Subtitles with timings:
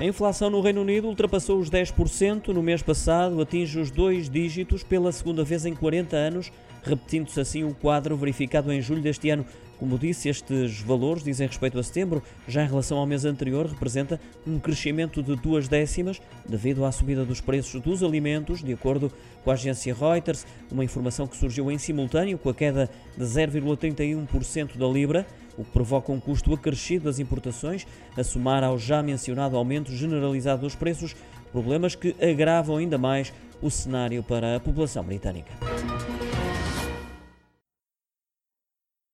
[0.00, 4.82] A inflação no Reino Unido ultrapassou os 10% no mês passado, atinge os dois dígitos
[4.82, 9.46] pela segunda vez em 40 anos, repetindo-se assim o quadro verificado em julho deste ano.
[9.78, 14.20] Como disse, estes valores dizem respeito a setembro, já em relação ao mês anterior, representa
[14.46, 19.12] um crescimento de duas décimas devido à subida dos preços dos alimentos, de acordo
[19.44, 24.76] com a agência Reuters, uma informação que surgiu em simultâneo com a queda de 0,31%
[24.76, 25.26] da Libra
[25.62, 27.86] o que provoca um custo acrescido das importações,
[28.16, 31.16] a somar ao já mencionado aumento generalizado dos preços,
[31.50, 35.52] problemas que agravam ainda mais o cenário para a população britânica.